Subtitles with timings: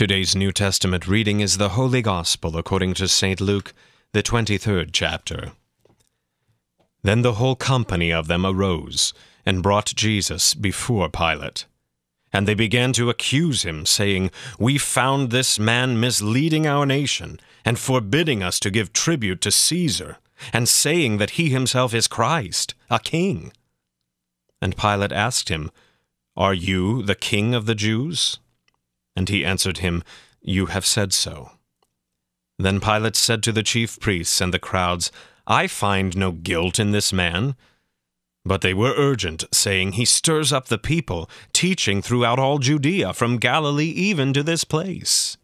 [0.00, 3.38] Today's New Testament reading is the Holy Gospel according to St.
[3.38, 3.74] Luke,
[4.14, 5.52] the 23rd chapter.
[7.02, 9.12] Then the whole company of them arose
[9.44, 11.66] and brought Jesus before Pilate.
[12.32, 17.78] And they began to accuse him, saying, We found this man misleading our nation, and
[17.78, 20.16] forbidding us to give tribute to Caesar,
[20.50, 23.52] and saying that he himself is Christ, a king.
[24.62, 25.70] And Pilate asked him,
[26.38, 28.38] Are you the king of the Jews?
[29.20, 30.02] And he answered him,
[30.40, 31.50] You have said so.
[32.58, 35.12] Then Pilate said to the chief priests and the crowds,
[35.46, 37.54] I find no guilt in this man.
[38.46, 43.36] But they were urgent, saying, He stirs up the people, teaching throughout all Judea, from
[43.36, 45.36] Galilee even to this place.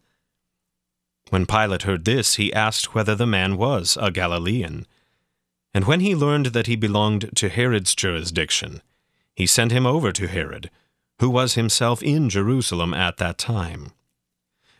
[1.28, 4.86] When Pilate heard this, he asked whether the man was a Galilean.
[5.74, 8.80] And when he learned that he belonged to Herod's jurisdiction,
[9.34, 10.70] he sent him over to Herod,
[11.18, 13.92] who was himself in Jerusalem at that time.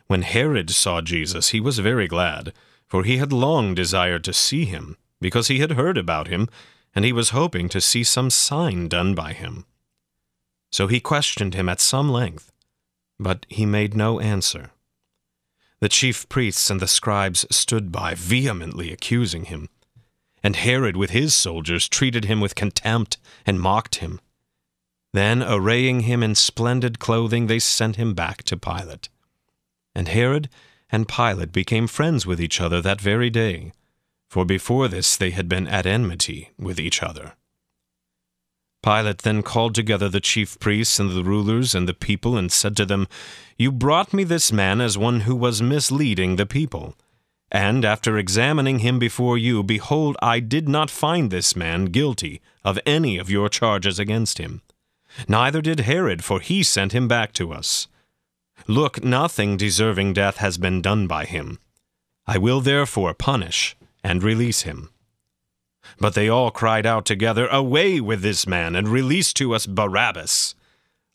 [0.06, 2.52] When Herod saw Jesus, he was very glad,
[2.86, 6.48] for he had long desired to see him, because he had heard about him,
[6.94, 9.64] and he was hoping to see some sign done by him.
[10.70, 12.52] So he questioned him at some length,
[13.18, 14.70] but he made no answer.
[15.80, 19.68] The chief priests and the scribes stood by, vehemently accusing him.
[20.42, 24.20] And Herod with his soldiers treated him with contempt and mocked him.
[25.16, 29.08] Then, arraying him in splendid clothing, they sent him back to Pilate.
[29.94, 30.50] And Herod
[30.92, 33.72] and Pilate became friends with each other that very day,
[34.28, 37.32] for before this they had been at enmity with each other.
[38.82, 42.76] Pilate then called together the chief priests and the rulers and the people, and said
[42.76, 43.08] to them,
[43.56, 46.94] You brought me this man as one who was misleading the people.
[47.50, 52.78] And after examining him before you, behold, I did not find this man guilty of
[52.84, 54.60] any of your charges against him.
[55.28, 57.88] Neither did Herod, for he sent him back to us.
[58.66, 61.58] Look, nothing deserving death has been done by him.
[62.26, 64.90] I will therefore punish and release him.
[65.98, 70.54] But they all cried out together, Away with this man, and release to us Barabbas,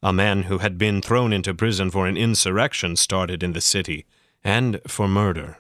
[0.02, 4.06] a man who had been thrown into prison for an insurrection started in the city,
[4.44, 5.58] and for murder.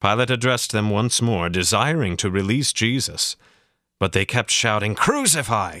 [0.00, 3.36] Pilate addressed them once more, desiring to release Jesus,
[3.98, 5.80] but they kept shouting, Crucify!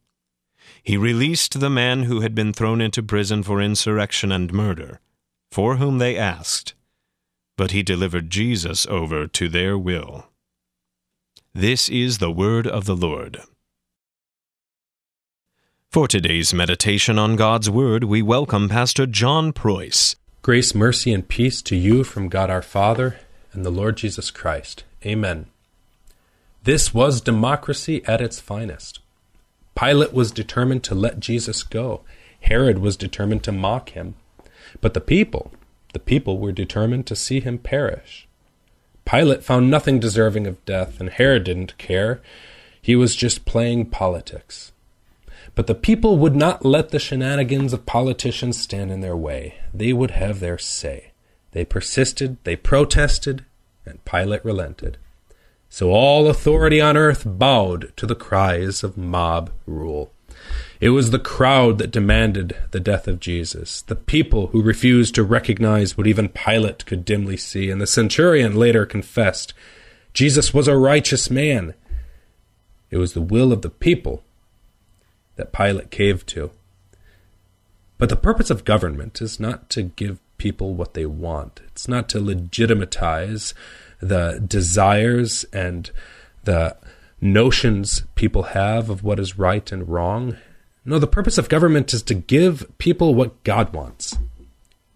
[0.83, 4.99] he released the man who had been thrown into prison for insurrection and murder,
[5.51, 6.73] for whom they asked,
[7.57, 10.25] but he delivered Jesus over to their will.
[11.53, 13.41] This is the word of the Lord.
[15.91, 20.15] For today's meditation on God's Word, we welcome Pastor John Preuss.
[20.41, 23.19] Grace, mercy, and peace to you from God our Father
[23.51, 24.85] and the Lord Jesus Christ.
[25.05, 25.47] Amen.
[26.63, 29.01] This was democracy at its finest.
[29.81, 32.01] Pilate was determined to let Jesus go.
[32.41, 34.13] Herod was determined to mock him.
[34.79, 35.51] But the people,
[35.93, 38.27] the people were determined to see him perish.
[39.05, 42.21] Pilate found nothing deserving of death, and Herod didn't care.
[42.79, 44.71] He was just playing politics.
[45.55, 49.55] But the people would not let the shenanigans of politicians stand in their way.
[49.73, 51.11] They would have their say.
[51.53, 53.45] They persisted, they protested,
[53.83, 54.99] and Pilate relented.
[55.73, 60.11] So all authority on earth bowed to the cries of mob rule.
[60.81, 65.23] It was the crowd that demanded the death of Jesus, the people who refused to
[65.23, 69.53] recognize what even Pilate could dimly see, and the centurion later confessed
[70.13, 71.73] Jesus was a righteous man.
[72.89, 74.25] It was the will of the people
[75.37, 76.51] that Pilate caved to.
[77.97, 81.61] But the purpose of government is not to give people what they want.
[81.67, 83.53] It's not to legitimatize
[83.99, 85.91] the desires and
[86.45, 86.75] the
[87.21, 90.37] notions people have of what is right and wrong.
[90.83, 94.17] No, the purpose of government is to give people what God wants,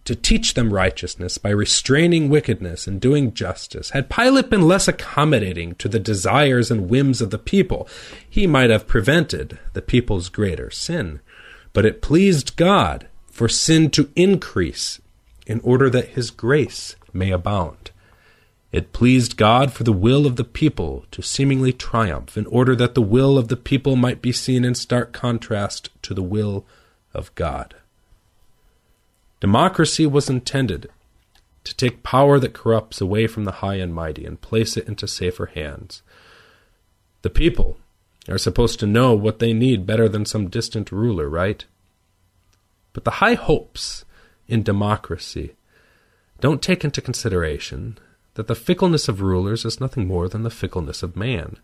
[0.04, 3.90] to teach them righteousness by restraining wickedness and doing justice.
[3.90, 7.88] Had Pilate been less accommodating to the desires and whims of the people,
[8.28, 11.20] he might have prevented the people's greater sin.
[11.72, 15.00] But it pleased God for sin to increase
[15.46, 17.90] in order that his grace may abound.
[18.72, 22.94] It pleased God for the will of the people to seemingly triumph, in order that
[22.94, 26.66] the will of the people might be seen in stark contrast to the will
[27.14, 27.74] of God.
[29.40, 30.90] Democracy was intended
[31.64, 35.06] to take power that corrupts away from the high and mighty and place it into
[35.06, 36.02] safer hands.
[37.22, 37.78] The people
[38.28, 41.64] are supposed to know what they need better than some distant ruler, right?
[42.92, 44.04] But the high hopes
[44.48, 45.56] in democracy
[46.40, 47.98] don't take into consideration
[48.34, 51.56] that the fickleness of rulers is nothing more than the fickleness of man.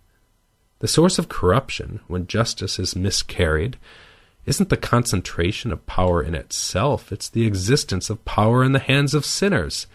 [0.78, 3.76] The source of corruption, when justice is miscarried,
[4.46, 9.14] isn't the concentration of power in itself, it's the existence of power in the hands
[9.14, 9.86] of sinners.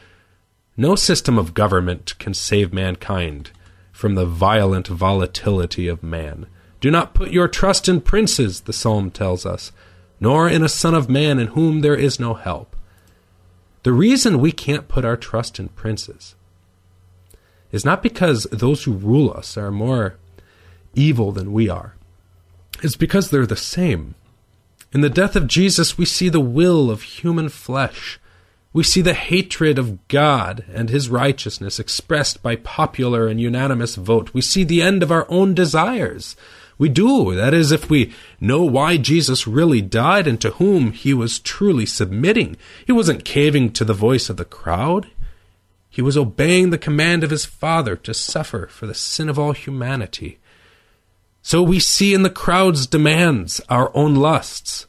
[0.78, 3.52] No system of government can save mankind
[3.92, 6.46] from the violent volatility of man.
[6.80, 9.72] Do not put your trust in princes, the psalm tells us,
[10.20, 12.77] nor in a son of man in whom there is no help.
[13.88, 16.36] The reason we can't put our trust in princes
[17.72, 20.18] is not because those who rule us are more
[20.94, 21.96] evil than we are.
[22.84, 24.16] It's because they're the same.
[24.92, 28.20] In the death of Jesus, we see the will of human flesh.
[28.74, 34.34] We see the hatred of God and his righteousness expressed by popular and unanimous vote.
[34.34, 36.36] We see the end of our own desires.
[36.78, 37.34] We do.
[37.34, 41.86] That is, if we know why Jesus really died and to whom he was truly
[41.86, 42.56] submitting.
[42.86, 45.08] He wasn't caving to the voice of the crowd.
[45.90, 49.54] He was obeying the command of his Father to suffer for the sin of all
[49.54, 50.38] humanity.
[51.42, 54.86] So we see in the crowd's demands our own lusts.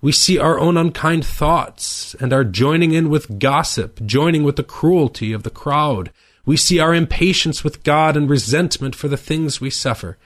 [0.00, 4.62] We see our own unkind thoughts and are joining in with gossip, joining with the
[4.62, 6.12] cruelty of the crowd.
[6.46, 10.16] We see our impatience with God and resentment for the things we suffer.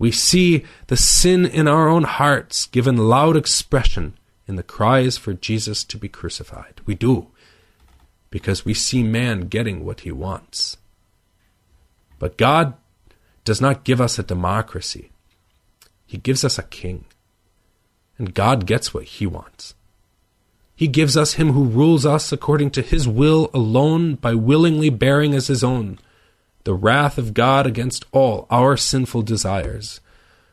[0.00, 4.14] We see the sin in our own hearts given loud expression
[4.48, 6.80] in the cries for Jesus to be crucified.
[6.86, 7.28] We do,
[8.30, 10.78] because we see man getting what he wants.
[12.18, 12.74] But God
[13.44, 15.10] does not give us a democracy,
[16.06, 17.04] He gives us a king.
[18.16, 19.74] And God gets what He wants.
[20.76, 25.34] He gives us Him who rules us according to His will alone by willingly bearing
[25.34, 25.98] as His own
[26.64, 30.00] the wrath of God against all our sinful desires.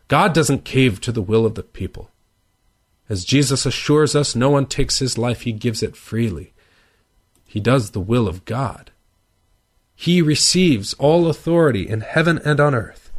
[0.08, 2.10] God doesn't cave to the will of the people.
[3.10, 6.54] As Jesus assures us, no one takes his life, he gives it freely.
[7.46, 8.92] He does the will of God.
[9.96, 13.12] He receives all authority in heaven and on earth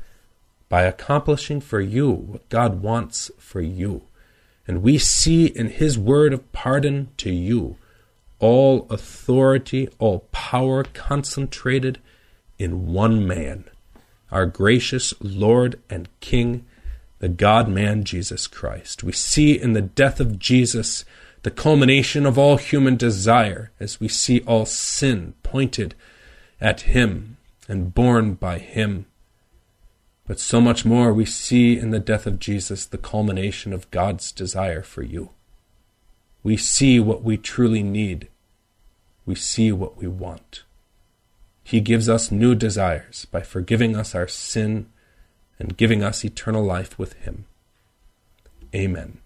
[0.69, 4.03] by accomplishing for you what God wants for you.
[4.67, 7.77] And we see in his word of pardon to you
[8.39, 11.99] all authority, all power concentrated
[12.59, 13.65] in one man,
[14.31, 16.65] our gracious Lord and King,
[17.19, 19.03] the God man Jesus Christ.
[19.03, 21.05] We see in the death of Jesus
[21.43, 25.95] the culmination of all human desire as we see all sin pointed
[26.61, 27.37] at him
[27.69, 29.07] and borne by him.
[30.27, 34.31] But so much more we see in the death of Jesus the culmination of God's
[34.31, 35.31] desire for you.
[36.43, 38.29] We see what we truly need.
[39.25, 40.65] We see what we want.
[41.69, 44.87] He gives us new desires by forgiving us our sin
[45.59, 47.45] and giving us eternal life with Him.
[48.75, 49.19] Amen.